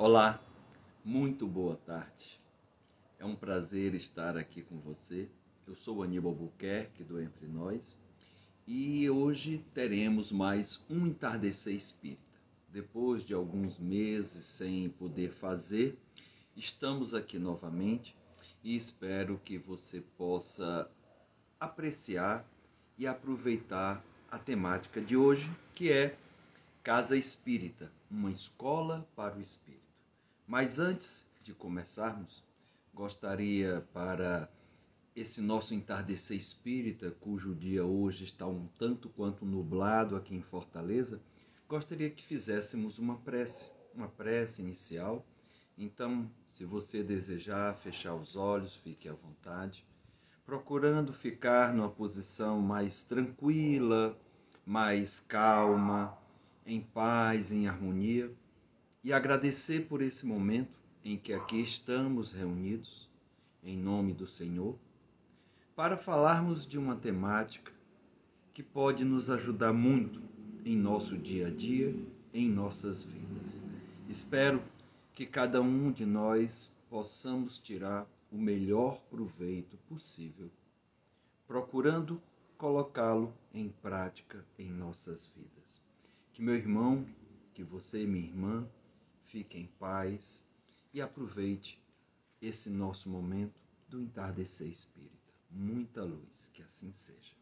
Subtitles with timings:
[0.00, 0.40] Olá,
[1.04, 2.40] muito boa tarde.
[3.18, 5.28] É um prazer estar aqui com você.
[5.66, 7.98] Eu sou Aníbal Buquerque do Entre Nós
[8.64, 12.22] e hoje teremos mais um entardecer espírita.
[12.68, 15.98] Depois de alguns meses sem poder fazer,
[16.56, 18.14] estamos aqui novamente
[18.62, 20.88] e espero que você possa
[21.58, 22.48] apreciar
[22.96, 26.16] e aproveitar a temática de hoje, que é
[26.84, 29.87] Casa Espírita, uma escola para o espírito.
[30.48, 32.42] Mas antes de começarmos,
[32.94, 34.50] gostaria para
[35.14, 41.20] esse nosso entardecer espírita, cujo dia hoje está um tanto quanto nublado aqui em Fortaleza,
[41.68, 45.22] gostaria que fizéssemos uma prece, uma prece inicial.
[45.76, 49.84] Então, se você desejar fechar os olhos, fique à vontade,
[50.46, 54.18] procurando ficar numa posição mais tranquila,
[54.64, 56.16] mais calma,
[56.64, 58.34] em paz, em harmonia,
[59.02, 63.08] e agradecer por esse momento em que aqui estamos reunidos,
[63.62, 64.76] em nome do Senhor,
[65.74, 67.72] para falarmos de uma temática
[68.52, 70.20] que pode nos ajudar muito
[70.64, 71.94] em nosso dia a dia,
[72.34, 73.62] em nossas vidas.
[74.08, 74.62] Espero
[75.14, 80.50] que cada um de nós possamos tirar o melhor proveito possível,
[81.46, 82.20] procurando
[82.56, 85.82] colocá-lo em prática em nossas vidas.
[86.32, 87.06] Que meu irmão,
[87.54, 88.66] que você, minha irmã,
[89.28, 90.44] fique em paz
[90.92, 91.80] e aproveite
[92.40, 95.16] esse nosso momento do entardecer espírita.
[95.50, 97.32] Muita luz, que assim seja.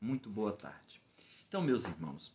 [0.00, 1.02] Muito boa tarde.
[1.48, 2.34] Então, meus irmãos,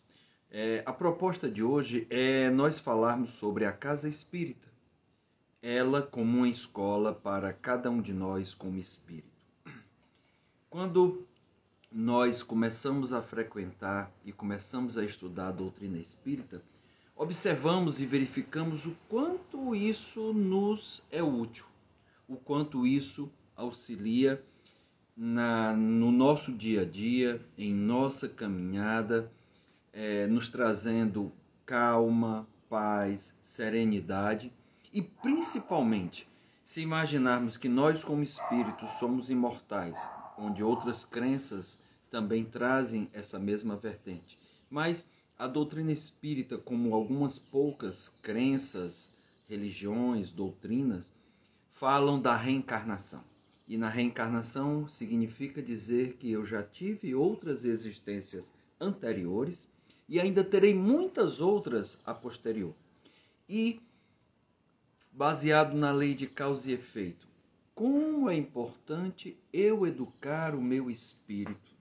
[0.50, 4.68] é, a proposta de hoje é nós falarmos sobre a casa espírita,
[5.62, 9.36] ela como uma escola para cada um de nós como espírito.
[10.70, 11.28] Quando
[11.92, 16.62] nós começamos a frequentar e começamos a estudar a doutrina espírita,
[17.16, 21.66] observamos e verificamos o quanto isso nos é útil,
[22.28, 24.44] o quanto isso auxilia
[25.16, 29.32] na, no nosso dia a dia, em nossa caminhada,
[29.94, 31.32] é, nos trazendo
[31.66, 34.52] calma, paz, serenidade
[34.92, 36.28] e principalmente
[36.64, 39.96] se imaginarmos que nós, como espíritos, somos imortais,
[40.38, 44.38] onde outras crenças também trazem essa mesma vertente.
[44.70, 45.08] Mas
[45.38, 49.14] a doutrina espírita, como algumas poucas crenças,
[49.50, 51.12] religiões, doutrinas,
[51.72, 53.22] falam da reencarnação.
[53.68, 59.68] E na reencarnação significa dizer que eu já tive outras existências anteriores
[60.08, 62.74] e ainda terei muitas outras a posterior.
[63.50, 63.82] E
[65.12, 67.28] baseado na lei de causa e efeito,
[67.74, 71.76] como é importante eu educar o meu espírito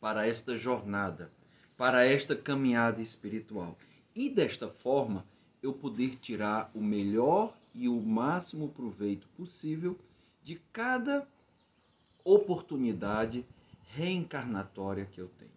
[0.00, 1.32] para esta jornada
[1.80, 3.74] para esta caminhada espiritual.
[4.14, 5.24] E desta forma,
[5.62, 9.98] eu poder tirar o melhor e o máximo proveito possível
[10.44, 11.26] de cada
[12.22, 13.46] oportunidade
[13.94, 15.50] reencarnatória que eu tenho.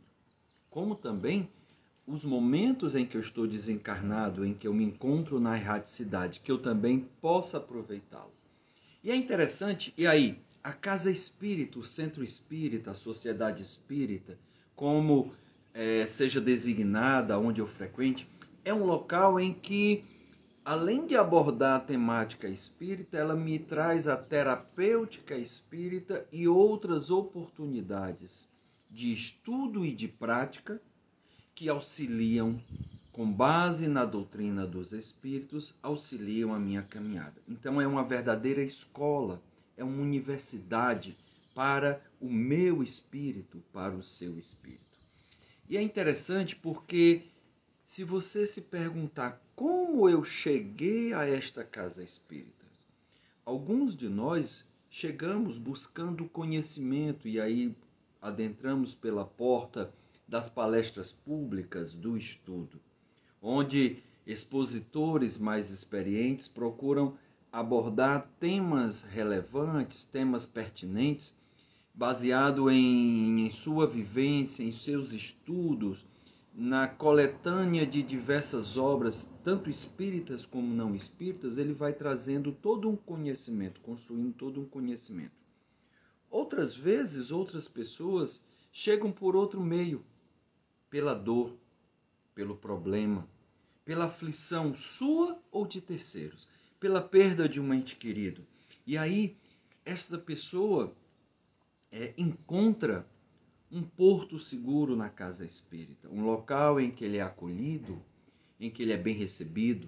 [0.70, 1.50] Como também
[2.08, 6.54] os momentos em que eu estou desencarnado, em que eu me encontro na erraticidade, que
[6.54, 8.32] eu também possa aproveitá-lo.
[9.04, 14.40] E é interessante, e aí, a casa espírita, o centro espírita, a sociedade espírita,
[14.74, 15.34] como
[15.74, 18.28] é, seja designada, onde eu frequente,
[18.64, 20.04] é um local em que,
[20.64, 28.48] além de abordar a temática espírita, ela me traz a terapêutica espírita e outras oportunidades
[28.90, 30.80] de estudo e de prática
[31.56, 32.60] que auxiliam,
[33.12, 37.42] com base na doutrina dos espíritos, auxiliam a minha caminhada.
[37.48, 39.42] Então é uma verdadeira escola,
[39.76, 41.16] é uma universidade
[41.54, 44.93] para o meu espírito, para o seu espírito.
[45.70, 47.24] E é interessante porque
[47.86, 52.66] se você se perguntar como eu cheguei a esta casa espírita,
[53.46, 57.76] alguns de nós chegamos buscando conhecimento e aí
[58.22, 59.94] adentramos pela porta
[60.28, 62.80] das palestras públicas do estudo,
[63.42, 67.18] onde expositores mais experientes procuram
[67.52, 71.38] abordar temas relevantes, temas pertinentes
[71.94, 76.04] baseado em, em sua vivência, em seus estudos,
[76.56, 82.96] na coletânea de diversas obras, tanto espíritas como não espíritas, ele vai trazendo todo um
[82.96, 85.34] conhecimento, construindo todo um conhecimento.
[86.30, 90.02] Outras vezes, outras pessoas chegam por outro meio,
[90.90, 91.56] pela dor,
[92.34, 93.26] pelo problema,
[93.86, 96.48] pela aflição sua ou de terceiros,
[96.80, 98.46] pela perda de um ente querido.
[98.86, 99.36] E aí,
[99.86, 100.94] esta pessoa
[101.94, 103.08] é, encontra
[103.72, 108.02] um porto seguro na casa espírita, um local em que ele é acolhido,
[108.60, 109.88] em que ele é bem recebido,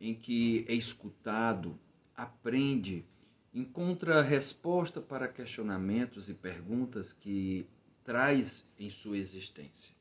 [0.00, 1.78] em que é escutado,
[2.16, 3.04] aprende,
[3.52, 7.66] encontra resposta para questionamentos e perguntas que
[8.02, 9.94] traz em sua existência.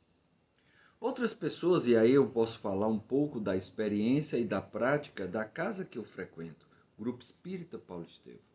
[1.01, 5.43] Outras pessoas, e aí eu posso falar um pouco da experiência e da prática da
[5.43, 6.65] casa que eu frequento,
[6.97, 8.54] Grupo Espírita Paulo Estevam.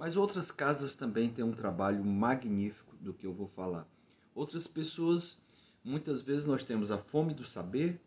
[0.00, 3.86] Mas outras casas também têm um trabalho magnífico do que eu vou falar.
[4.34, 5.38] Outras pessoas,
[5.84, 8.00] muitas vezes nós temos a fome do saber,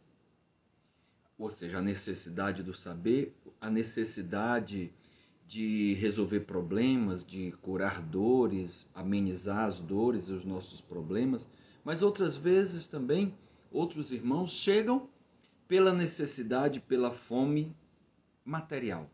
[1.37, 3.31] ou seja, a necessidade do saber,
[3.61, 4.91] a necessidade
[5.45, 11.47] de resolver problemas, de curar dores, amenizar as dores e os nossos problemas,
[11.85, 13.37] mas outras vezes também
[13.71, 15.07] outros irmãos chegam
[15.67, 17.71] pela necessidade, pela fome
[18.43, 19.07] material,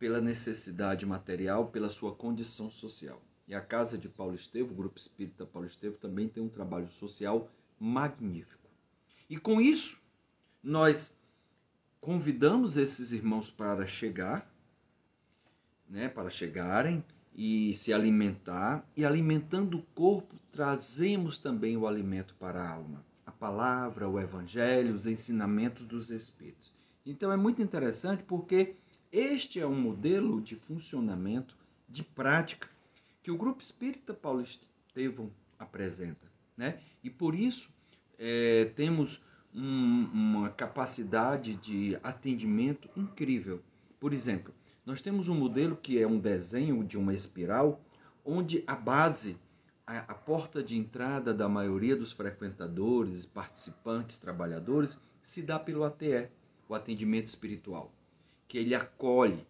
[0.00, 3.22] pela necessidade material, pela sua condição social.
[3.46, 6.88] E a Casa de Paulo Estevo, o Grupo Espírita Paulo Estevo, também tem um trabalho
[6.88, 7.48] social
[7.78, 8.68] magnífico.
[9.28, 10.00] E com isso,
[10.60, 11.16] nós
[12.00, 14.50] convidamos esses irmãos para chegar
[15.90, 17.04] né, para chegarem
[17.34, 23.32] e se alimentar, e alimentando o corpo, trazemos também o alimento para a alma, a
[23.32, 26.72] palavra, o evangelho, os ensinamentos dos Espíritos.
[27.04, 28.76] Então é muito interessante porque
[29.12, 31.56] este é um modelo de funcionamento,
[31.88, 32.68] de prática,
[33.22, 36.30] que o Grupo Espírita Paulo Estevão apresenta.
[36.56, 36.80] Né?
[37.02, 37.68] E por isso
[38.18, 39.20] é, temos
[39.54, 43.62] um, uma capacidade de atendimento incrível.
[43.98, 44.54] Por exemplo,
[44.86, 47.80] nós temos um modelo que é um desenho de uma espiral,
[48.24, 49.36] onde a base,
[49.86, 56.28] a, a porta de entrada da maioria dos frequentadores, participantes, trabalhadores, se dá pelo ATE,
[56.68, 57.92] o atendimento espiritual,
[58.50, 59.46] que ele acolhe,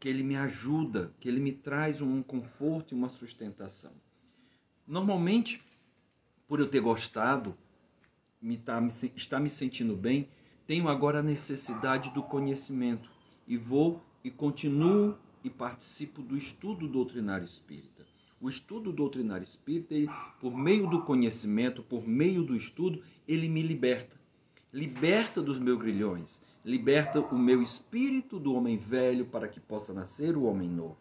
[0.00, 3.92] que ele me ajuda, que ele me traz um conforto e uma sustentação.
[4.84, 5.62] Normalmente,
[6.48, 7.56] por eu ter gostado,
[8.42, 10.28] me tá, me, está me sentindo bem,
[10.66, 13.08] tenho agora a necessidade do conhecimento
[13.46, 18.04] e vou e continuo e participo do estudo doutrinário espírita.
[18.40, 20.10] O estudo doutrinário espírita, ele,
[20.40, 24.19] por meio do conhecimento, por meio do estudo, ele me liberta.
[24.72, 30.36] Liberta dos meus grilhões, liberta o meu espírito do homem velho para que possa nascer
[30.36, 30.96] o homem novo.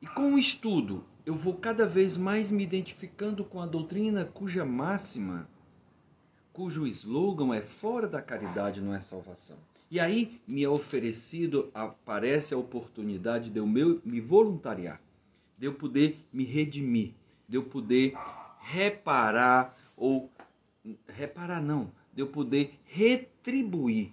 [0.00, 4.64] E com o estudo, eu vou cada vez mais me identificando com a doutrina cuja
[4.64, 5.48] máxima,
[6.52, 9.58] cujo slogan é fora da caridade não é salvação.
[9.90, 15.00] E aí me é oferecido, aparece a oportunidade de eu me voluntariar,
[15.58, 17.14] de eu poder me redimir,
[17.48, 18.14] de eu poder
[18.60, 20.30] reparar, ou
[21.08, 24.12] reparar não, de eu poder retribuir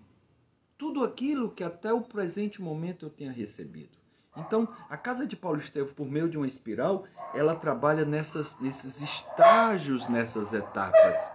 [0.78, 3.98] tudo aquilo que até o presente momento eu tenha recebido.
[4.38, 7.04] Então, a Casa de Paulo Estevam, por meio de uma espiral,
[7.34, 11.30] ela trabalha nessas, nesses estágios, nessas etapas.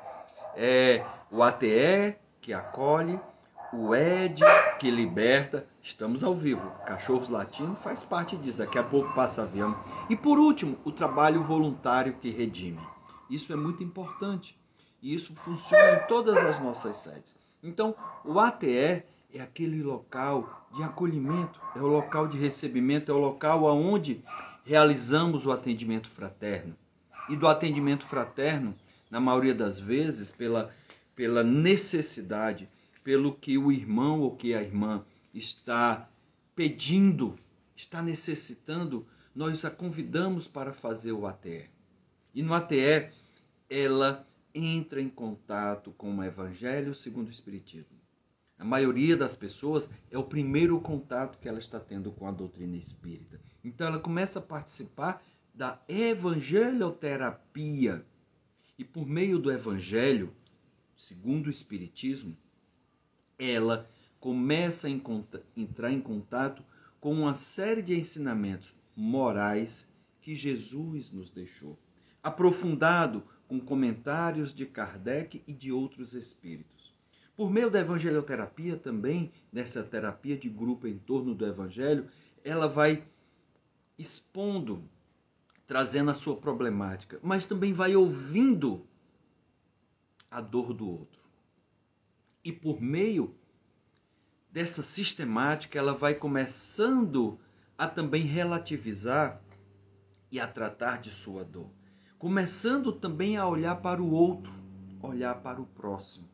[0.57, 3.21] É o ATE, que acolhe,
[3.73, 4.43] o Ed
[4.79, 5.67] que liberta.
[5.83, 6.71] Estamos ao vivo.
[6.87, 8.59] Cachorros Latinos faz parte disso.
[8.59, 9.77] Daqui a pouco passa avião.
[10.09, 12.81] E por último, o trabalho voluntário que redime.
[13.29, 14.59] Isso é muito importante.
[15.05, 17.37] E isso funciona em todas as nossas sedes.
[17.63, 19.05] Então, o ATE é
[19.39, 24.25] aquele local de acolhimento, é o local de recebimento, é o local onde
[24.65, 26.75] realizamos o atendimento fraterno.
[27.29, 28.75] E do atendimento fraterno,
[29.11, 30.75] na maioria das vezes, pela,
[31.15, 32.67] pela necessidade
[33.03, 35.05] pelo que o irmão ou que a irmã
[35.35, 36.09] está
[36.57, 37.39] pedindo,
[37.77, 41.69] está necessitando, nós a convidamos para fazer o ATE.
[42.35, 43.11] E no ATE,
[43.69, 48.05] ela entra em contato com o Evangelho segundo o Espiritismo.
[48.57, 52.77] A maioria das pessoas é o primeiro contato que ela está tendo com a doutrina
[52.77, 53.41] espírita.
[53.65, 55.21] Então ela começa a participar
[55.53, 58.07] da evangelioterapia.
[58.79, 60.33] E por meio do evangelho,
[60.97, 62.37] segundo o espiritismo,
[63.39, 64.91] ela começa a
[65.57, 66.65] entrar em contato
[67.01, 69.87] com uma série de ensinamentos morais
[70.21, 71.79] que Jesus nos deixou,
[72.23, 76.95] aprofundado com comentários de Kardec e de outros espíritos.
[77.37, 82.09] Por meio da evangelioterapia também, dessa terapia de grupo em torno do evangelho,
[82.45, 83.05] ela vai
[83.99, 84.89] expondo,
[85.67, 88.87] trazendo a sua problemática, mas também vai ouvindo
[90.31, 91.23] a dor do outro.
[92.45, 93.35] E por meio
[94.51, 97.39] dessa sistemática, ela vai começando
[97.77, 99.43] a também relativizar
[100.31, 101.71] e a tratar de sua dor.
[102.19, 104.53] Começando também a olhar para o outro,
[105.03, 106.29] olhar para o próximo.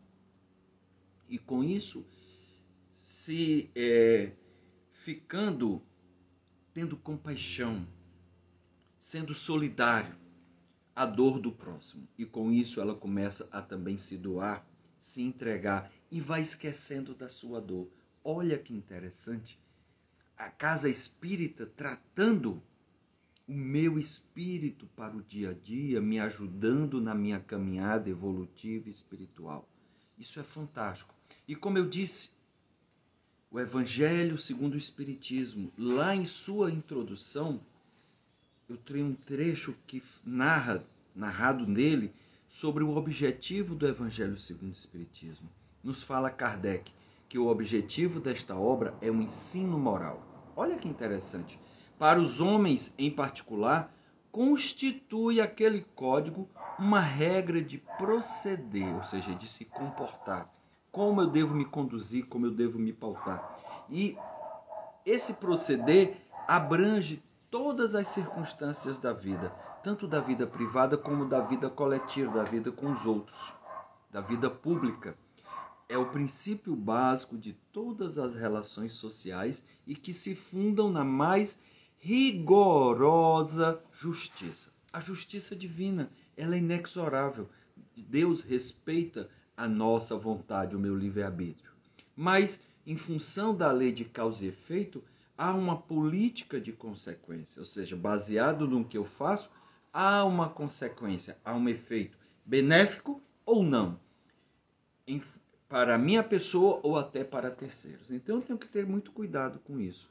[1.29, 2.05] E com isso,
[2.95, 4.33] se é,
[4.93, 5.83] ficando,
[6.73, 7.87] tendo compaixão,
[8.99, 10.17] sendo solidário
[10.95, 12.07] à dor do próximo.
[12.19, 14.67] E com isso ela começa a também se doar
[15.01, 17.91] se entregar e vai esquecendo da sua dor.
[18.23, 19.59] Olha que interessante.
[20.37, 22.63] A casa espírita tratando
[23.51, 28.93] o meu espírito para o dia a dia, me ajudando na minha caminhada evolutiva e
[28.93, 29.69] espiritual.
[30.17, 31.13] Isso é fantástico.
[31.49, 32.31] E como eu disse,
[33.51, 37.61] o Evangelho segundo o Espiritismo, lá em sua introdução,
[38.69, 42.13] eu tenho um trecho que narra, narrado nele,
[42.47, 45.51] sobre o objetivo do Evangelho segundo o Espiritismo.
[45.83, 46.93] Nos fala Kardec
[47.29, 50.25] que o objetivo desta obra é o ensino moral.
[50.55, 51.59] Olha que interessante.
[52.01, 53.95] Para os homens em particular,
[54.33, 60.51] constitui aquele código uma regra de proceder, ou seja, de se comportar
[60.91, 63.55] como eu devo me conduzir, como eu devo me pautar.
[63.91, 64.17] E
[65.05, 66.17] esse proceder
[66.49, 69.51] abrange todas as circunstâncias da vida,
[69.85, 73.53] tanto da vida privada como da vida coletiva, da vida com os outros,
[74.11, 75.15] da vida pública.
[75.87, 81.61] É o princípio básico de todas as relações sociais e que se fundam na mais
[82.01, 84.73] rigorosa justiça.
[84.91, 87.49] A justiça divina, ela é inexorável.
[87.95, 91.71] Deus respeita a nossa vontade, o meu livre-arbítrio.
[92.17, 95.05] Mas, em função da lei de causa e efeito,
[95.37, 99.51] há uma política de consequência, ou seja, baseado no que eu faço,
[99.93, 104.01] há uma consequência, há um efeito benéfico ou não,
[105.69, 108.11] para a minha pessoa ou até para terceiros.
[108.11, 110.09] Então eu tenho que ter muito cuidado com isso.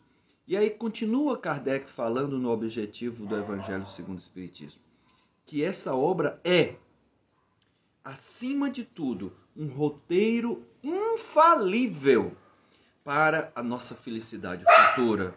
[0.50, 4.82] E aí continua Kardec falando no objetivo do Evangelho segundo o Espiritismo,
[5.46, 6.74] que essa obra é
[8.04, 12.36] acima de tudo, um roteiro infalível
[13.04, 15.36] para a nossa felicidade futura.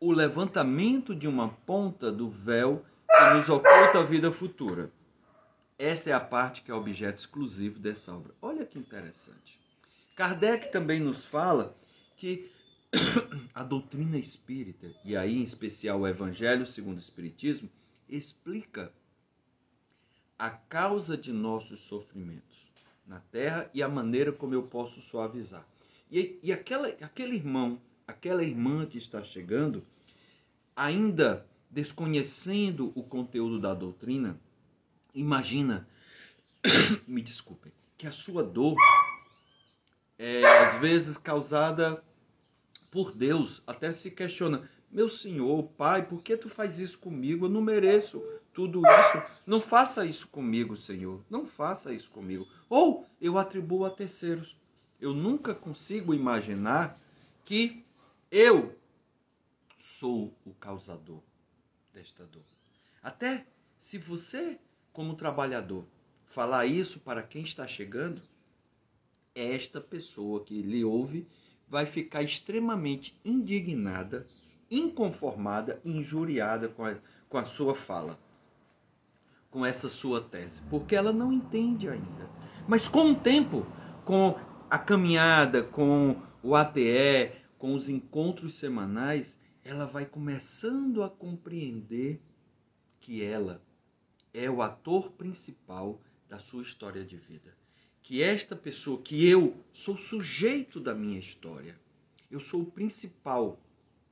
[0.00, 2.82] O levantamento de uma ponta do véu
[3.14, 4.90] que nos oculta a vida futura.
[5.78, 8.32] Esta é a parte que é objeto exclusivo dessa obra.
[8.40, 9.60] Olha que interessante.
[10.16, 11.76] Kardec também nos fala
[12.16, 12.50] que
[13.54, 17.68] a doutrina espírita, e aí em especial o Evangelho segundo o Espiritismo,
[18.08, 18.92] explica
[20.38, 22.58] a causa de nossos sofrimentos
[23.06, 25.66] na terra e a maneira como eu posso suavizar.
[26.10, 29.84] E, e aquela, aquele irmão, aquela irmã que está chegando,
[30.74, 34.40] ainda desconhecendo o conteúdo da doutrina,
[35.14, 35.88] imagina,
[37.06, 38.76] me desculpem, que a sua dor
[40.18, 42.02] é às vezes causada
[42.90, 47.46] por Deus, até se questiona, meu Senhor, Pai, por que tu faz isso comigo?
[47.46, 48.20] Eu não mereço
[48.52, 49.40] tudo isso.
[49.46, 51.24] Não faça isso comigo, Senhor.
[51.30, 52.46] Não faça isso comigo.
[52.68, 54.56] Ou eu atribuo a terceiros.
[55.00, 56.98] Eu nunca consigo imaginar
[57.44, 57.84] que
[58.30, 58.76] eu
[59.78, 61.22] sou o causador
[61.92, 62.44] desta dor.
[63.02, 63.46] Até
[63.78, 64.58] se você,
[64.92, 65.86] como trabalhador,
[66.26, 68.22] falar isso para quem está chegando,
[69.34, 71.26] esta pessoa que lhe ouve
[71.70, 74.26] vai ficar extremamente indignada,
[74.70, 76.96] inconformada, injuriada com a,
[77.28, 78.18] com a sua fala
[79.50, 82.30] com essa sua tese, porque ela não entende ainda.
[82.68, 83.66] Mas com o tempo,
[84.04, 84.38] com
[84.70, 92.20] a caminhada, com o ATE, com os encontros semanais, ela vai começando a compreender
[93.00, 93.60] que ela
[94.32, 97.59] é o ator principal da sua história de vida.
[98.10, 101.78] Que esta pessoa, que eu sou sujeito da minha história.
[102.28, 103.56] Eu sou o principal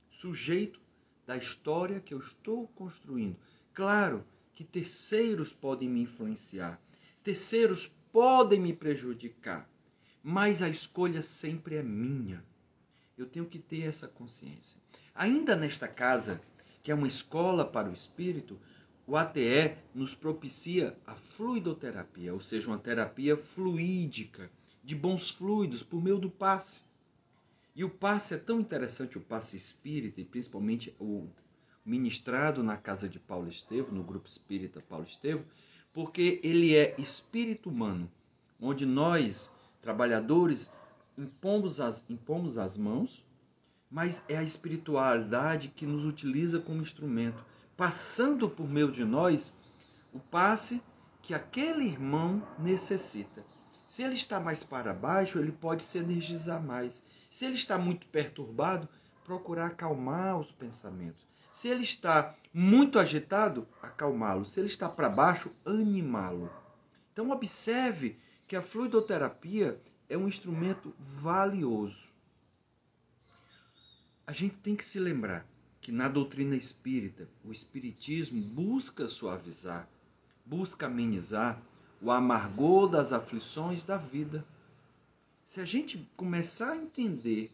[0.09, 0.81] sujeito
[1.27, 3.37] da história que eu estou construindo.
[3.75, 4.25] Claro
[4.55, 6.81] que terceiros podem me influenciar,
[7.25, 9.69] terceiros podem me prejudicar,
[10.23, 12.45] mas a escolha sempre é minha.
[13.17, 14.79] Eu tenho que ter essa consciência.
[15.13, 16.41] Ainda nesta casa,
[16.85, 18.61] que é uma escola para o espírito,
[19.09, 24.51] o ATE nos propicia a fluidoterapia, ou seja, uma terapia fluídica,
[24.85, 26.83] de bons fluidos, por meio do passe.
[27.75, 31.27] E o passe é tão interessante, o passe espírita, e principalmente o
[31.87, 35.43] ministrado na casa de Paulo Estevo, no grupo espírita Paulo Estevo,
[35.91, 38.11] porque ele é espírito humano,
[38.61, 39.51] onde nós,
[39.81, 40.71] trabalhadores,
[41.17, 43.25] impomos as, impomos as mãos,
[43.91, 47.43] mas é a espiritualidade que nos utiliza como instrumento,
[47.79, 49.53] passando por meio de nós
[50.13, 50.83] o passe
[51.23, 53.45] que aquele irmão necessita.
[53.87, 57.05] Se ele está mais para baixo, ele pode se energizar mais.
[57.31, 58.89] Se ele está muito perturbado,
[59.25, 61.25] procurar acalmar os pensamentos.
[61.53, 64.45] Se ele está muito agitado, acalmá-lo.
[64.45, 66.51] Se ele está para baixo, animá-lo.
[67.13, 68.19] Então, observe
[68.49, 72.09] que a fluidoterapia é um instrumento valioso.
[74.27, 75.47] A gente tem que se lembrar
[75.81, 79.89] que na doutrina espírita, o espiritismo busca suavizar,
[80.45, 81.63] busca amenizar
[82.01, 84.45] o amargor das aflições da vida.
[85.45, 87.53] Se a gente começar a entender,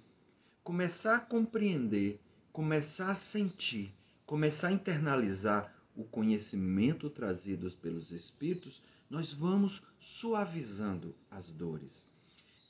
[0.62, 2.20] começar a compreender,
[2.52, 3.92] começar a sentir,
[4.26, 12.06] começar a internalizar o conhecimento trazido pelos Espíritos, nós vamos suavizando as dores.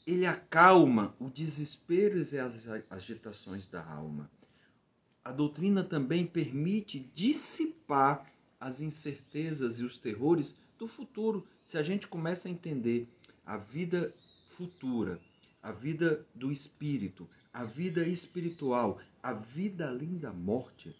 [0.07, 4.31] Ele acalma o desespero e as agitações da alma.
[5.25, 12.07] A doutrina também permite dissipar as incertezas e os terrores do futuro, se a gente
[12.07, 13.09] começa a entender
[13.45, 14.15] a vida
[14.49, 15.19] futura,
[15.63, 20.95] a vida do espírito, a vida espiritual, a vida além da morte,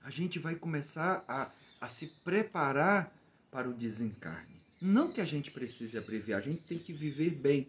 [0.00, 3.12] a gente vai começar a, a se preparar
[3.50, 4.62] para o desencarne.
[4.80, 7.68] Não que a gente precise abreviar, a gente tem que viver bem.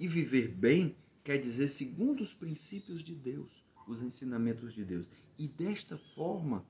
[0.00, 3.50] E viver bem quer dizer segundo os princípios de Deus,
[3.88, 5.10] os ensinamentos de Deus.
[5.38, 6.64] E desta forma,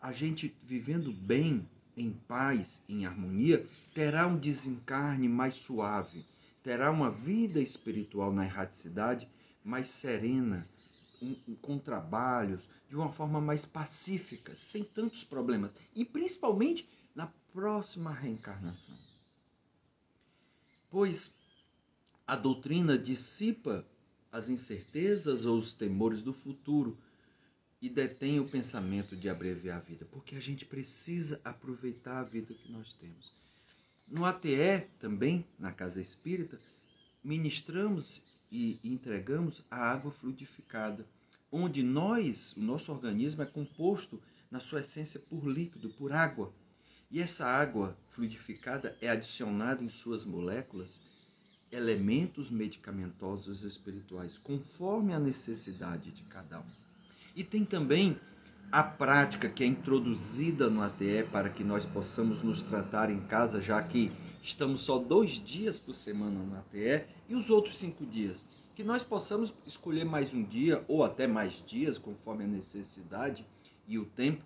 [0.00, 6.24] a gente vivendo bem, em paz, em harmonia, terá um desencarne mais suave,
[6.62, 9.28] terá uma vida espiritual na erraticidade
[9.62, 10.66] mais serena,
[11.20, 15.72] um, com trabalhos, de uma forma mais pacífica, sem tantos problemas.
[15.94, 18.96] E principalmente na próxima reencarnação.
[20.90, 21.32] Pois
[22.26, 23.86] a doutrina dissipa
[24.32, 26.96] as incertezas ou os temores do futuro
[27.82, 32.54] e detém o pensamento de abreviar a vida, porque a gente precisa aproveitar a vida
[32.54, 33.30] que nós temos.
[34.08, 36.58] No ATE, também, na Casa Espírita,
[37.22, 41.06] ministramos e entregamos a água fluidificada,
[41.50, 46.52] onde nós, o nosso organismo é composto na sua essência por líquido, por água.
[47.10, 51.00] E essa água fluidificada é adicionada em suas moléculas
[51.72, 56.82] elementos medicamentosos espirituais, conforme a necessidade de cada um.
[57.34, 58.20] E tem também
[58.70, 63.60] a prática que é introduzida no ATE para que nós possamos nos tratar em casa,
[63.60, 64.12] já que
[64.42, 68.46] estamos só dois dias por semana no ATE e os outros cinco dias.
[68.74, 73.46] Que nós possamos escolher mais um dia ou até mais dias, conforme a necessidade
[73.88, 74.44] e o tempo,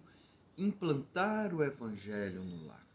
[0.57, 2.86] implantar o Evangelho no lar.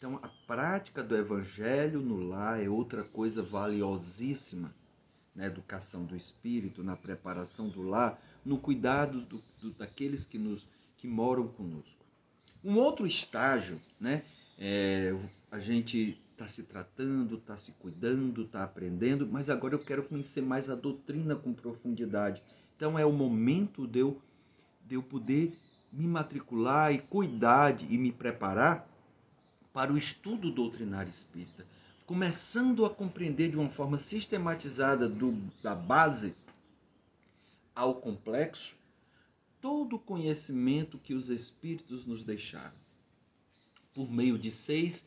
[0.00, 4.74] Então, a prática do Evangelho no lar é outra coisa valiosíssima
[5.34, 10.66] na educação do espírito, na preparação do lar, no cuidado do, do, daqueles que, nos,
[10.96, 12.02] que moram conosco.
[12.64, 14.22] Um outro estágio, né,
[14.58, 15.14] é,
[15.50, 20.40] a gente está se tratando, está se cuidando, está aprendendo, mas agora eu quero conhecer
[20.40, 22.42] mais a doutrina com profundidade.
[22.74, 24.18] Então é o momento de eu,
[24.82, 25.58] de eu poder
[25.92, 28.89] me matricular e cuidar e me preparar
[29.72, 31.66] para o estudo doutrinário espírita
[32.10, 35.30] começando a compreender de uma forma sistematizada do,
[35.62, 36.34] da base
[37.72, 38.74] ao complexo
[39.60, 42.74] todo o conhecimento que os espíritos nos deixaram.
[43.94, 45.06] Por meio de seis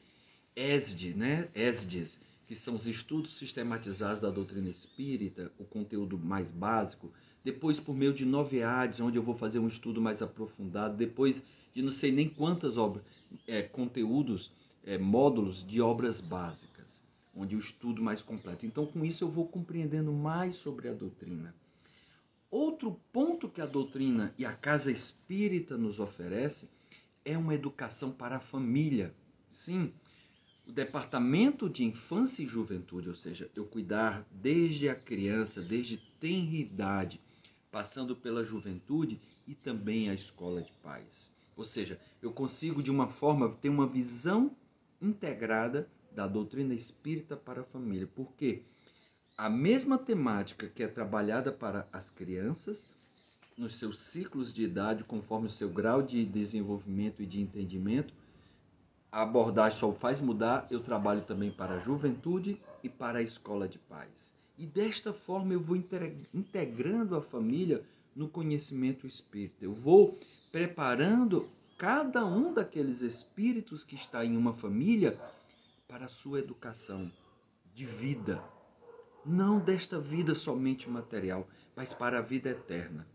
[0.56, 1.50] ESD, né?
[1.54, 7.12] ESDs, que são os estudos sistematizados da doutrina espírita, o conteúdo mais básico,
[7.44, 11.44] depois por meio de nove ADs, onde eu vou fazer um estudo mais aprofundado, depois
[11.74, 13.04] de não sei nem quantas obras,
[13.48, 14.52] é, conteúdos,
[14.86, 17.04] é, módulos de obras básicas
[17.36, 18.66] onde o estudo mais completo.
[18.66, 21.54] Então, com isso, eu vou compreendendo mais sobre a doutrina.
[22.50, 26.70] Outro ponto que a doutrina e a casa espírita nos oferece
[27.26, 29.14] é uma educação para a família.
[29.50, 29.92] Sim,
[30.68, 36.56] o departamento de infância e juventude, ou seja, eu cuidar desde a criança, desde tenra
[36.56, 37.20] idade,
[37.72, 41.33] passando pela juventude e também a escola de pais.
[41.56, 44.52] Ou seja, eu consigo de uma forma ter uma visão
[45.02, 48.08] integrada da doutrina espírita para a família.
[48.16, 48.64] Porque
[49.38, 52.90] a mesma temática que é trabalhada para as crianças,
[53.58, 58.14] nos seus ciclos de idade, conforme o seu grau de desenvolvimento e de entendimento,
[59.12, 60.68] a abordagem só faz mudar.
[60.72, 64.34] Eu trabalho também para a juventude e para a escola de pais.
[64.58, 65.76] E desta forma eu vou
[66.34, 67.84] integrando a família
[68.16, 69.66] no conhecimento espírita.
[69.66, 70.20] Eu vou
[70.54, 75.20] preparando cada um daqueles espíritos que está em uma família
[75.88, 77.12] para a sua educação
[77.74, 78.40] de vida,
[79.26, 83.08] não desta vida somente material, mas para a vida eterna,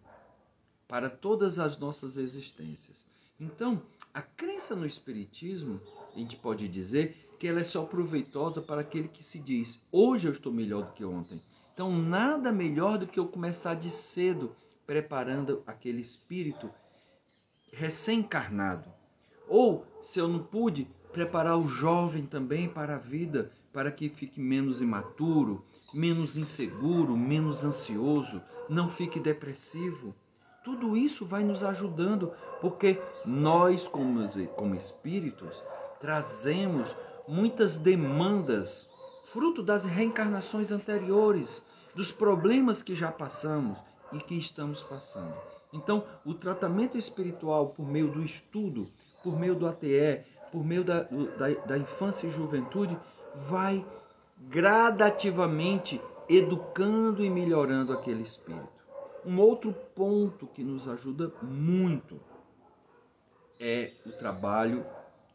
[0.89, 3.07] para todas as nossas existências.
[3.39, 3.81] Então,
[4.13, 5.81] a crença no Espiritismo,
[6.13, 10.27] a gente pode dizer que ela é só proveitosa para aquele que se diz: hoje
[10.27, 11.41] eu estou melhor do que ontem.
[11.73, 16.69] Então, nada melhor do que eu começar de cedo preparando aquele espírito
[17.73, 18.89] recém-encarnado.
[19.47, 24.41] Ou, se eu não pude, preparar o jovem também para a vida, para que fique
[24.41, 30.15] menos imaturo, menos inseguro, menos ansioso, não fique depressivo.
[30.65, 35.63] Tudo isso vai nos ajudando, porque nós, como, como espíritos,
[36.01, 36.95] trazemos
[37.27, 38.89] muitas demandas
[39.25, 41.63] fruto das reencarnações anteriores,
[41.95, 43.79] dos problemas que já passamos
[44.13, 45.58] e que estamos passando.
[45.73, 48.89] Então, o tratamento espiritual por meio do estudo,
[49.23, 52.99] por meio do ATE, por meio da, da, da infância e juventude,
[53.35, 53.85] vai
[54.49, 58.79] gradativamente educando e melhorando aquele espírito.
[59.25, 62.21] Um outro ponto que nos ajuda muito
[63.61, 64.87] é o trabalho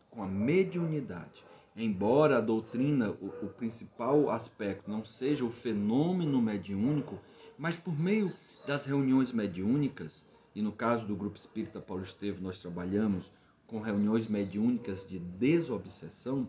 [0.10, 1.44] com a mediunidade.
[1.76, 7.20] Embora a doutrina, o, o principal aspecto, não seja o fenômeno mediúnico,
[7.58, 8.32] mas por meio
[8.66, 13.32] das reuniões mediúnicas, e no caso do Grupo Espírita Paulo Estevam, nós trabalhamos
[13.68, 16.48] com reuniões mediúnicas de desobsessão,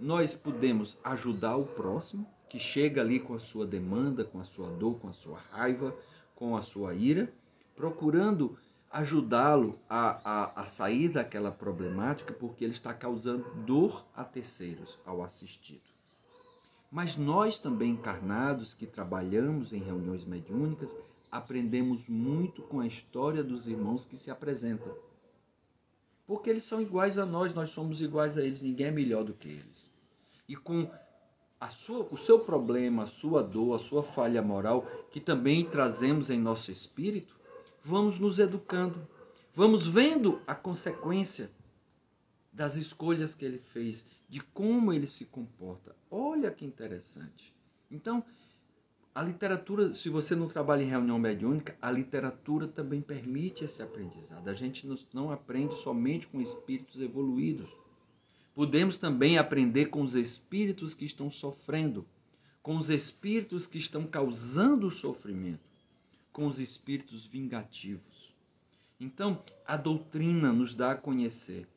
[0.00, 4.68] nós podemos ajudar o próximo que chega ali com a sua demanda, com a sua
[4.70, 5.94] dor, com a sua raiva,
[6.34, 7.32] com a sua ira,
[7.76, 8.58] procurando
[8.90, 15.22] ajudá-lo a, a, a, sair daquela problemática porque ele está causando dor a terceiros ao
[15.22, 15.80] assistido.
[16.90, 20.94] Mas nós também encarnados que trabalhamos em reuniões mediúnicas,
[21.32, 24.94] aprendemos muito com a história dos irmãos que se apresentam.
[26.26, 29.32] Porque eles são iguais a nós, nós somos iguais a eles, ninguém é melhor do
[29.32, 29.90] que eles.
[30.46, 30.90] E com
[31.70, 36.38] sua, o seu problema, a sua dor, a sua falha moral, que também trazemos em
[36.38, 37.34] nosso espírito,
[37.82, 39.08] vamos nos educando,
[39.54, 41.50] vamos vendo a consequência
[42.52, 45.96] das escolhas que ele fez, de como ele se comporta.
[46.10, 47.54] Olha que interessante.
[47.90, 48.22] Então,
[49.14, 54.48] a literatura, se você não trabalha em reunião mediúnica, a literatura também permite esse aprendizado.
[54.48, 57.68] A gente não aprende somente com espíritos evoluídos.
[58.54, 62.06] Podemos também aprender com os espíritos que estão sofrendo,
[62.62, 65.60] com os espíritos que estão causando sofrimento,
[66.32, 68.32] com os espíritos vingativos.
[68.98, 71.68] Então, a doutrina nos dá a conhecer.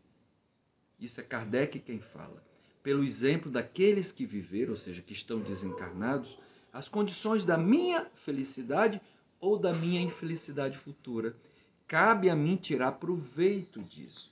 [0.98, 2.42] Isso é Kardec quem fala.
[2.82, 6.38] Pelo exemplo daqueles que viveram, ou seja, que estão desencarnados,
[6.76, 9.00] as condições da minha felicidade
[9.40, 11.34] ou da minha infelicidade futura.
[11.88, 14.30] Cabe a mim tirar proveito disso.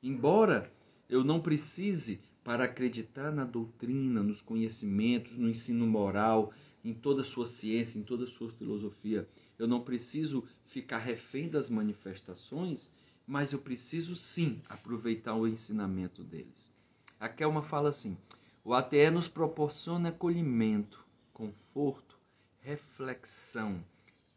[0.00, 0.72] Embora
[1.08, 6.52] eu não precise, para acreditar na doutrina, nos conhecimentos, no ensino moral,
[6.84, 11.48] em toda a sua ciência, em toda a sua filosofia, eu não preciso ficar refém
[11.48, 12.88] das manifestações,
[13.26, 16.70] mas eu preciso sim aproveitar o ensinamento deles.
[17.18, 18.16] A Kelma fala assim:
[18.64, 21.09] o ATE nos proporciona acolhimento,
[21.40, 22.18] conforto,
[22.60, 23.82] reflexão,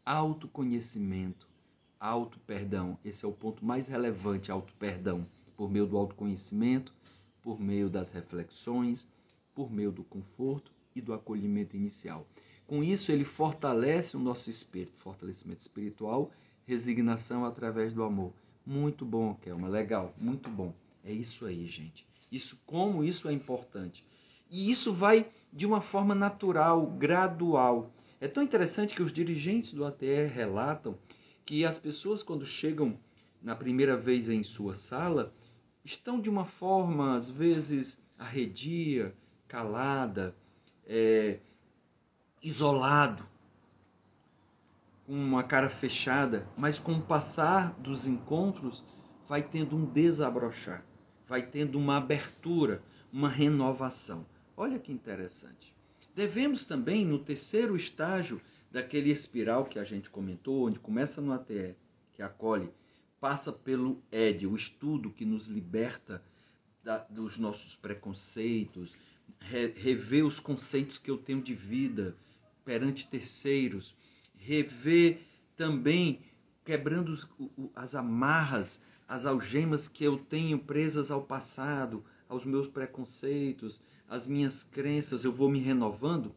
[0.06, 1.46] autoconhecimento,
[2.00, 2.98] auto-perdão.
[3.04, 6.94] Esse é o ponto mais relevante, auto-perdão, por meio do autoconhecimento,
[7.42, 9.06] por meio das reflexões,
[9.54, 12.26] por meio do conforto e do acolhimento inicial.
[12.66, 16.30] Com isso, ele fortalece o nosso espírito, fortalecimento espiritual,
[16.66, 18.32] resignação através do amor.
[18.64, 20.72] Muito bom, Kelma, legal, muito bom.
[21.04, 22.06] É isso aí, gente.
[22.32, 24.06] Isso como isso é importante.
[24.56, 27.90] E isso vai de uma forma natural, gradual.
[28.20, 30.96] É tão interessante que os dirigentes do ATR relatam
[31.44, 32.96] que as pessoas, quando chegam
[33.42, 35.34] na primeira vez em sua sala,
[35.84, 39.12] estão de uma forma, às vezes, arredia,
[39.48, 40.36] calada,
[40.86, 41.40] é,
[42.40, 43.26] isolado,
[45.04, 48.84] com uma cara fechada, mas com o passar dos encontros
[49.28, 50.86] vai tendo um desabrochar,
[51.26, 52.80] vai tendo uma abertura,
[53.12, 54.24] uma renovação.
[54.56, 55.74] Olha que interessante.
[56.14, 58.40] Devemos também, no terceiro estágio
[58.70, 61.74] daquele espiral que a gente comentou, onde começa no ATE,
[62.12, 62.70] que acolhe,
[63.20, 66.22] passa pelo ED, o estudo que nos liberta
[66.84, 68.94] da, dos nossos preconceitos,
[69.40, 72.16] re, rever os conceitos que eu tenho de vida
[72.64, 73.94] perante terceiros,
[74.36, 75.20] rever
[75.56, 76.20] também
[76.64, 77.28] quebrando os,
[77.74, 84.62] as amarras, as algemas que eu tenho presas ao passado, aos meus preconceitos, as minhas
[84.62, 86.34] crenças, eu vou me renovando,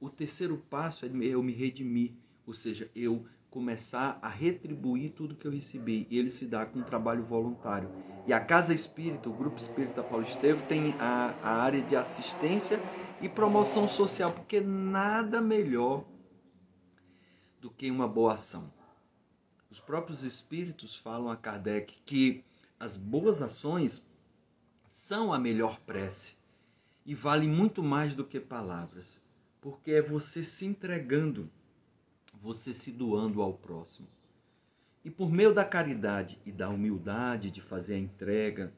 [0.00, 2.12] o terceiro passo é eu me redimir,
[2.46, 6.06] ou seja, eu começar a retribuir tudo que eu recebi.
[6.10, 7.90] E ele se dá com um trabalho voluntário.
[8.26, 12.80] E a Casa Espírita, o Grupo Espírita Paulo Estevam, tem a, a área de assistência
[13.20, 16.04] e promoção social, porque nada melhor
[17.60, 18.72] do que uma boa ação.
[19.70, 22.44] Os próprios espíritos falam a Kardec que
[22.78, 24.06] as boas ações
[24.90, 26.37] são a melhor prece
[27.08, 29.18] e vale muito mais do que palavras,
[29.62, 31.50] porque é você se entregando,
[32.34, 34.06] você se doando ao próximo.
[35.02, 38.74] E por meio da caridade e da humildade de fazer a entrega,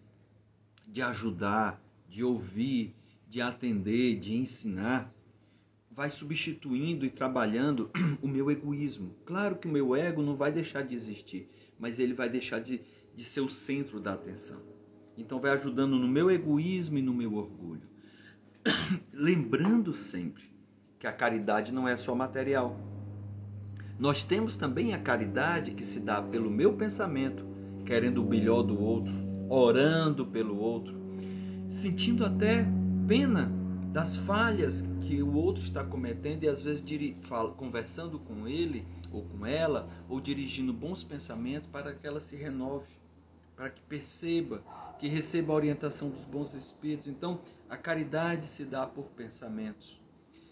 [0.86, 2.94] de ajudar, de ouvir,
[3.28, 5.12] de atender, de ensinar,
[5.90, 7.90] vai substituindo e trabalhando
[8.22, 9.12] o meu egoísmo.
[9.26, 12.80] Claro que o meu ego não vai deixar de existir, mas ele vai deixar de,
[13.12, 14.62] de ser o centro da atenção.
[15.18, 17.90] Então vai ajudando no meu egoísmo e no meu orgulho
[19.12, 20.50] lembrando sempre
[20.98, 22.78] que a caridade não é só material.
[23.98, 27.44] Nós temos também a caridade que se dá pelo meu pensamento,
[27.84, 29.12] querendo o melhor do outro,
[29.48, 30.94] orando pelo outro,
[31.68, 32.66] sentindo até
[33.06, 33.50] pena
[33.92, 36.84] das falhas que o outro está cometendo e às vezes
[37.56, 42.86] conversando com ele ou com ela, ou dirigindo bons pensamentos para que ela se renove,
[43.56, 44.62] para que perceba,
[45.00, 47.08] que receba a orientação dos bons espíritos.
[47.08, 50.00] Então, a caridade se dá por pensamentos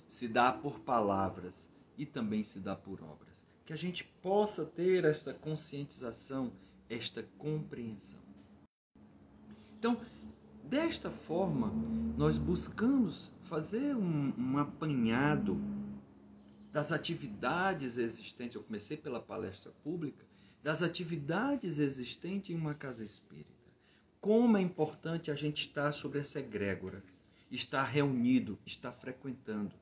[0.09, 3.47] se dá por palavras e também se dá por obras.
[3.67, 6.51] Que a gente possa ter esta conscientização,
[6.89, 8.19] esta compreensão.
[9.79, 10.01] Então,
[10.65, 11.71] desta forma,
[12.17, 15.61] nós buscamos fazer um, um apanhado
[16.73, 18.57] das atividades existentes.
[18.57, 20.25] Eu comecei pela palestra pública,
[20.63, 23.58] das atividades existentes em uma casa espírita.
[24.21, 27.03] Como é importante a gente estar sobre essa egrégora,
[27.51, 29.75] estar reunido, estar frequentando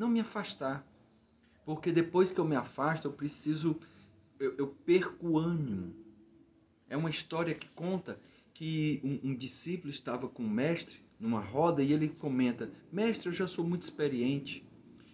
[0.00, 0.86] não me afastar.
[1.64, 3.78] Porque depois que eu me afasto, eu preciso,
[4.38, 5.94] eu, eu perco o ânimo.
[6.88, 8.18] É uma história que conta
[8.54, 13.32] que um, um discípulo estava com o mestre numa roda e ele comenta: Mestre, eu
[13.32, 14.64] já sou muito experiente,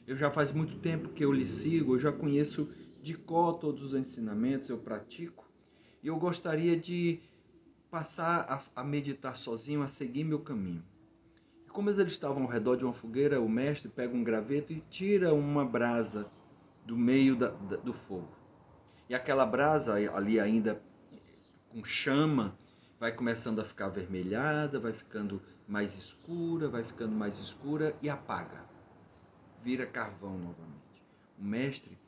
[0.06, 2.68] eu já faz muito tempo que eu lhe sigo, eu já conheço
[3.02, 5.44] de có todos os ensinamentos, eu pratico,
[6.02, 7.20] e eu gostaria de
[7.90, 10.84] passar a, a meditar sozinho, a seguir meu caminho.
[11.70, 15.34] Como eles estavam ao redor de uma fogueira, o mestre pega um graveto e tira
[15.34, 16.26] uma brasa
[16.86, 18.34] do meio da, da, do fogo.
[19.08, 20.82] E aquela brasa ali ainda
[21.68, 22.56] com chama
[22.98, 28.64] vai começando a ficar avermelhada, vai ficando mais escura, vai ficando mais escura e apaga.
[29.62, 31.02] Vira carvão novamente.
[31.38, 31.98] O mestre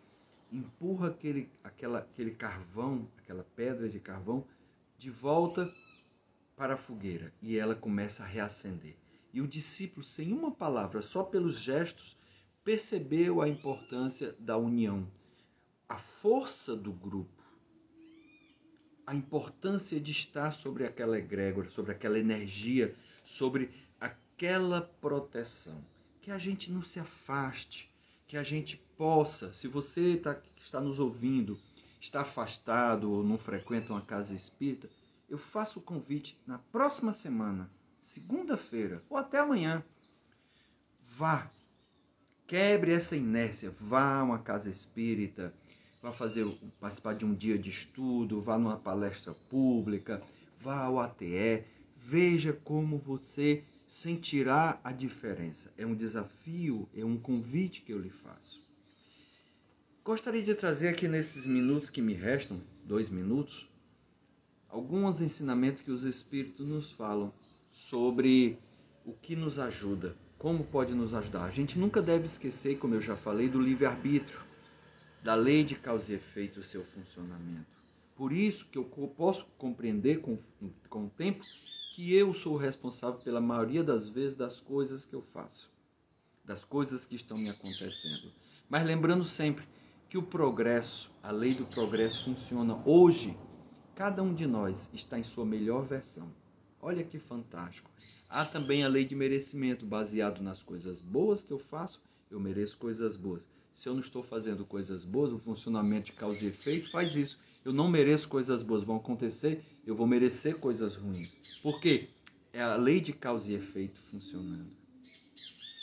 [0.51, 4.45] empurra aquele, aquela, aquele carvão, aquela pedra de carvão,
[4.99, 5.73] de volta
[6.57, 8.97] para a fogueira e ela começa a reacender.
[9.33, 12.17] E o discípulo, sem uma palavra, só pelos gestos,
[12.65, 15.09] percebeu a importância da união,
[15.89, 17.43] a força do grupo,
[19.07, 25.83] a importância de estar sobre aquela egrégora, sobre aquela energia, sobre aquela proteção.
[26.21, 27.89] Que a gente não se afaste,
[28.27, 31.59] que a gente possa, se você tá, está nos ouvindo,
[32.01, 34.89] está afastado ou não frequenta uma casa espírita,
[35.29, 39.83] eu faço o convite na próxima semana segunda-feira ou até amanhã,
[41.03, 41.51] vá,
[42.47, 45.53] quebre essa inércia, vá a uma casa espírita,
[46.01, 46.47] vá fazer
[46.81, 50.23] participar de um dia de estudo, vá numa palestra pública,
[50.59, 51.65] vá ao ATE,
[51.97, 55.73] veja como você sentirá a diferença.
[55.77, 58.68] É um desafio, é um convite que eu lhe faço.
[60.09, 63.69] Gostaria de trazer aqui nesses minutos que me restam, dois minutos,
[64.67, 67.31] alguns ensinamentos que os Espíritos nos falam
[67.71, 68.59] sobre
[69.05, 71.45] o que nos ajuda, como pode nos ajudar.
[71.45, 74.41] A gente nunca deve esquecer, como eu já falei, do livre-arbítrio,
[75.23, 77.77] da lei de causa e efeito, o seu funcionamento.
[78.17, 80.39] Por isso que eu posso compreender com,
[80.89, 81.45] com o tempo
[81.95, 85.71] que eu sou responsável pela maioria das vezes das coisas que eu faço,
[86.47, 88.33] das coisas que estão me acontecendo.
[88.71, 89.67] Mas lembrando sempre
[90.09, 93.37] que o progresso, a lei do progresso funciona hoje.
[93.95, 96.33] Cada um de nós está em sua melhor versão.
[96.81, 97.91] Olha que fantástico.
[98.27, 102.79] Há também a lei de merecimento, baseado nas coisas boas que eu faço, eu mereço
[102.79, 103.47] coisas boas.
[103.75, 107.39] Se eu não estou fazendo coisas boas, o funcionamento de causa e efeito faz isso.
[107.65, 111.37] Eu não mereço coisas boas, vão acontecer, eu vou merecer coisas ruins.
[111.63, 112.09] Por quê?
[112.53, 114.71] É a lei de causa e efeito funcionando.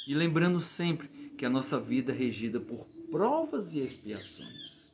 [0.07, 1.07] E lembrando sempre
[1.37, 4.91] que a nossa vida é regida por provas e expiações.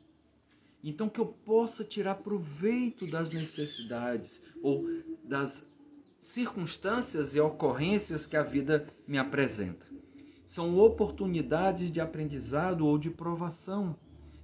[0.84, 4.86] Então que eu possa tirar proveito das necessidades ou
[5.24, 5.66] das
[6.20, 9.86] circunstâncias e ocorrências que a vida me apresenta.
[10.48, 13.96] São oportunidades de aprendizado ou de provação,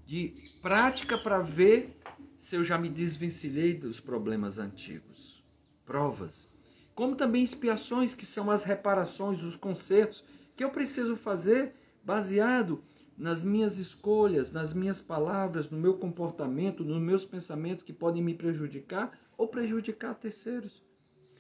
[0.06, 1.96] de prática para ver
[2.38, 5.44] se eu já me desvencilhei dos problemas antigos.
[5.86, 6.50] Provas.
[6.96, 10.24] Como também expiações, que são as reparações, os consertos
[10.56, 12.82] que eu preciso fazer baseado
[13.18, 18.36] nas minhas escolhas, nas minhas palavras, no meu comportamento, nos meus pensamentos que podem me
[18.36, 20.84] prejudicar ou prejudicar terceiros.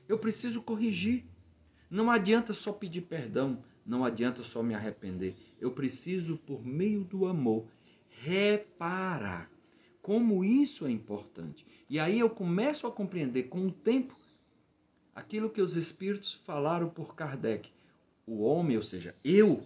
[0.09, 1.25] Eu preciso corrigir.
[1.89, 5.35] Não adianta só pedir perdão, não adianta só me arrepender.
[5.61, 7.67] Eu preciso, por meio do amor,
[8.09, 9.47] reparar.
[10.01, 11.65] Como isso é importante.
[11.89, 14.17] E aí eu começo a compreender com o tempo
[15.13, 17.69] aquilo que os espíritos falaram por Kardec.
[18.25, 19.61] O homem, ou seja, eu,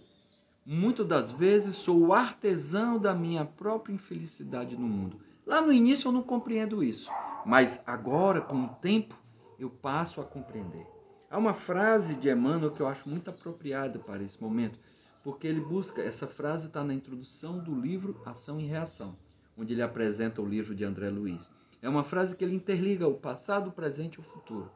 [0.64, 5.18] muitas das vezes sou o artesão da minha própria infelicidade no mundo.
[5.44, 7.10] Lá no início eu não compreendo isso,
[7.44, 9.16] mas agora, com o tempo,
[9.58, 10.86] eu passo a compreender.
[11.30, 14.78] Há uma frase de Emmanuel que eu acho muito apropriada para esse momento,
[15.24, 19.16] porque ele busca, essa frase está na introdução do livro Ação e Reação,
[19.56, 21.50] onde ele apresenta o livro de André Luiz.
[21.80, 24.70] É uma frase que ele interliga o passado, o presente e o futuro.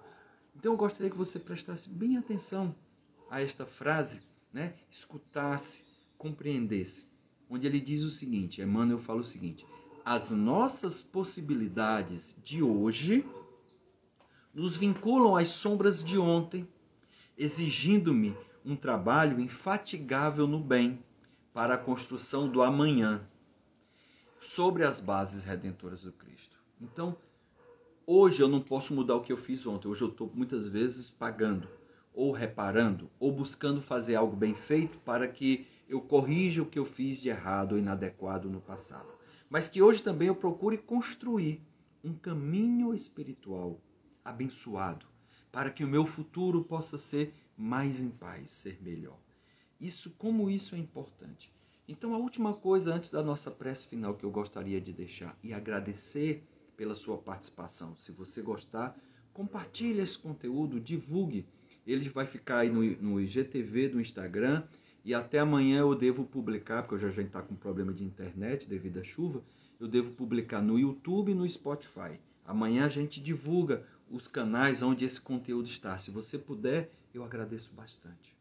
[0.57, 2.75] Então eu gostaria que você prestasse bem atenção
[3.31, 4.20] a esta frase,
[4.56, 4.72] né?
[4.90, 5.84] escutasse,
[6.16, 7.06] compreendesse,
[7.50, 9.66] onde ele diz o seguinte: Emmanuel fala o seguinte:
[10.02, 13.22] as nossas possibilidades de hoje
[14.54, 16.66] nos vinculam às sombras de ontem,
[17.36, 21.04] exigindo-me um trabalho infatigável no bem
[21.52, 23.20] para a construção do amanhã,
[24.40, 26.56] sobre as bases redentoras do Cristo.
[26.80, 27.14] Então,
[28.06, 29.86] hoje eu não posso mudar o que eu fiz ontem.
[29.86, 31.68] Hoje eu estou muitas vezes pagando,
[32.16, 36.87] ou reparando, ou buscando fazer algo bem feito para que eu corrija o que eu
[36.87, 39.12] fiz de errado ou inadequado no passado.
[39.50, 41.61] Mas que hoje também eu procure construir
[42.02, 43.81] um caminho espiritual
[44.24, 45.07] abençoado,
[45.52, 49.20] para que o meu futuro possa ser mais em paz, ser melhor.
[49.79, 51.52] Isso, como isso é importante.
[51.87, 55.52] Então, a última coisa antes da nossa prece final que eu gostaria de deixar e
[55.52, 56.42] agradecer
[56.76, 57.94] pela sua participação.
[57.96, 58.98] Se você gostar,
[59.33, 61.46] compartilhe esse conteúdo, divulgue.
[61.87, 64.64] Ele vai ficar aí no, no IGTV do Instagram
[65.05, 68.99] e até amanhã eu devo publicar, porque eu já está com problema de internet devido
[68.99, 69.42] à chuva,
[69.79, 72.18] eu devo publicar no YouTube e no Spotify.
[72.44, 75.96] Amanhã a gente divulga os canais onde esse conteúdo está.
[75.99, 78.37] Se você puder, eu agradeço bastante.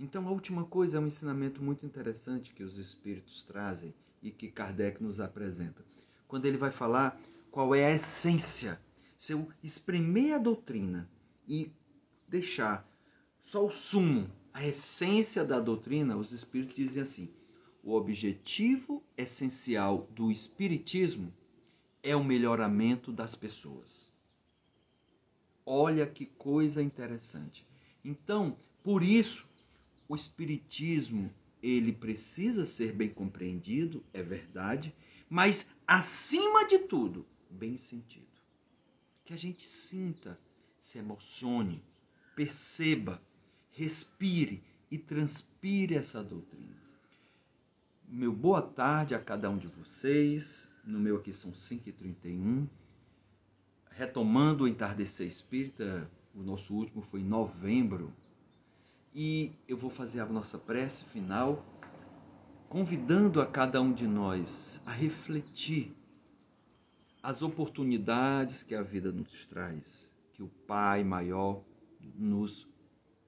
[0.00, 4.48] Então, a última coisa é um ensinamento muito interessante que os espíritos trazem e que
[4.48, 5.84] Kardec nos apresenta.
[6.28, 8.80] Quando ele vai falar qual é a essência,
[9.16, 11.08] se eu espremer a doutrina
[11.48, 11.72] e
[12.28, 12.86] deixar
[13.40, 17.30] só o sumo, a essência da doutrina, os espíritos dizem assim:
[17.82, 21.32] o objetivo essencial do espiritismo
[22.02, 24.10] é o melhoramento das pessoas.
[25.64, 27.66] Olha que coisa interessante.
[28.04, 29.46] Então, por isso,
[30.08, 34.94] o espiritismo, ele precisa ser bem compreendido, é verdade,
[35.28, 38.26] mas acima de tudo, bem sentido.
[39.24, 40.38] Que a gente sinta,
[40.80, 41.80] se emocione,
[42.38, 43.20] perceba,
[43.72, 46.78] respire e transpire essa doutrina.
[48.08, 50.70] Meu boa tarde a cada um de vocês.
[50.84, 52.68] No meu aqui são 5h31
[53.98, 58.12] retomando o entardecer espírita, o nosso último foi em novembro,
[59.12, 61.66] e eu vou fazer a nossa prece final,
[62.68, 65.92] convidando a cada um de nós a refletir
[67.20, 71.64] as oportunidades que a vida nos traz, que o Pai maior
[72.16, 72.68] nos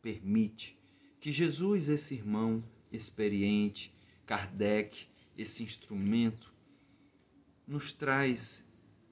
[0.02, 0.78] permite,
[1.20, 3.92] que Jesus, esse irmão experiente,
[4.26, 6.52] Kardec, esse instrumento,
[7.66, 8.66] nos traz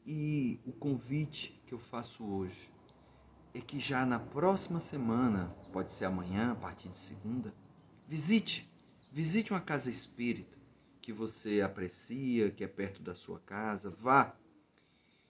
[0.05, 2.71] e o convite que eu faço hoje
[3.55, 7.55] é que já na próxima semana, pode ser amanhã, a partir de segunda,
[8.07, 8.69] visite,
[9.11, 10.57] visite uma casa espírita
[11.01, 14.37] que você aprecia, que é perto da sua casa, vá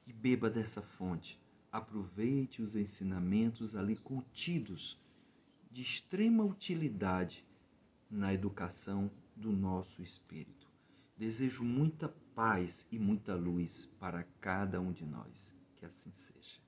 [0.07, 1.40] e beba dessa fonte.
[1.78, 4.96] Aproveite os ensinamentos ali contidos
[5.70, 7.44] de extrema utilidade
[8.10, 10.66] na educação do nosso espírito.
[11.16, 15.54] Desejo muita paz e muita luz para cada um de nós.
[15.76, 16.58] Que assim seja.